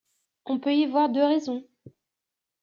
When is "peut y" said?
0.59-0.87